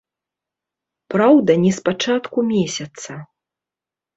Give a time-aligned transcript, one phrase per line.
[1.15, 3.11] Праўда, не з пачатку месяца.